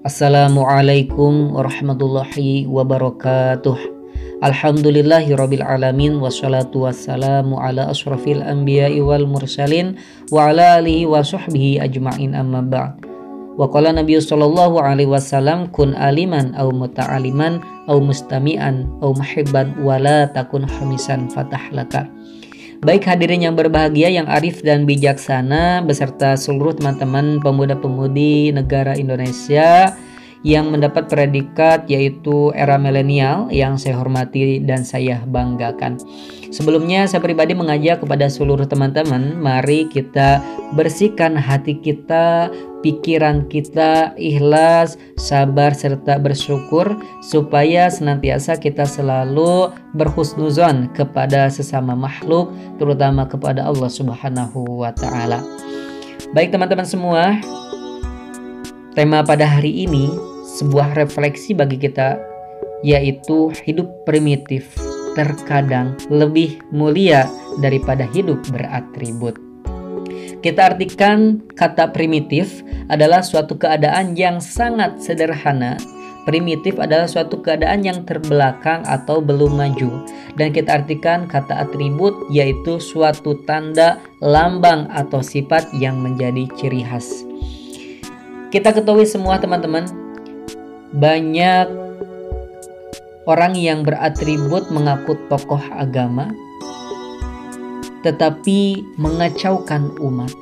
[0.00, 3.76] Assalamualaikum warahmatullahi wabarakatuh.
[4.40, 10.00] Alhamdulillahirabbil alamin wassalatu wassalamu ala asrafil anbiya'i wal mursalin
[10.32, 13.04] wa ala alihi wa sahbihi ajma'in amma ba'd.
[13.60, 20.00] Wa qala Nabi sallallahu alaihi wasallam kun aliman au muta'aliman au mustami'an au muhibban wa
[20.00, 22.08] la takun hamisan fatahlaka.
[22.80, 29.92] Baik hadirin yang berbahagia, yang arif dan bijaksana beserta seluruh teman-teman pemuda-pemudi negara Indonesia
[30.40, 36.00] yang mendapat predikat yaitu era milenial yang saya hormati dan saya banggakan.
[36.50, 40.42] Sebelumnya saya pribadi mengajak kepada seluruh teman-teman, mari kita
[40.74, 51.52] bersihkan hati kita, pikiran kita ikhlas, sabar serta bersyukur supaya senantiasa kita selalu berhusnuzon kepada
[51.52, 55.44] sesama makhluk, terutama kepada Allah Subhanahu wa taala.
[56.34, 57.38] Baik teman-teman semua,
[58.98, 60.29] tema pada hari ini
[60.60, 62.20] sebuah refleksi bagi kita
[62.84, 64.76] yaitu hidup primitif
[65.16, 67.26] terkadang lebih mulia
[67.64, 69.36] daripada hidup beratribut.
[70.40, 75.76] Kita artikan kata primitif adalah suatu keadaan yang sangat sederhana.
[76.24, 80.04] Primitif adalah suatu keadaan yang terbelakang atau belum maju.
[80.36, 87.24] Dan kita artikan kata atribut yaitu suatu tanda, lambang atau sifat yang menjadi ciri khas.
[88.48, 89.84] Kita ketahui semua teman-teman,
[90.90, 91.70] banyak
[93.30, 96.34] orang yang beratribut mengaku tokoh agama,
[98.02, 100.32] tetapi mengacaukan umat.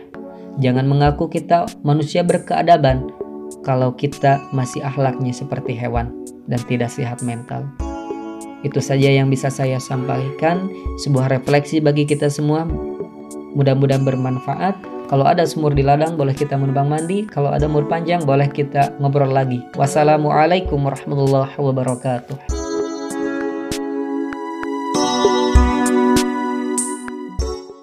[0.63, 3.11] Jangan mengaku kita manusia berkeadaban
[3.67, 6.11] kalau kita masih akhlaknya seperti hewan
[6.47, 7.67] dan tidak sehat mental.
[8.61, 10.69] Itu saja yang bisa saya sampaikan,
[11.01, 12.65] sebuah refleksi bagi kita semua.
[13.57, 14.77] Mudah-mudahan bermanfaat.
[15.11, 18.95] Kalau ada sumur di ladang boleh kita menumpang mandi, kalau ada mur panjang boleh kita
[19.03, 19.59] ngobrol lagi.
[19.75, 22.60] Wassalamualaikum warahmatullahi wabarakatuh.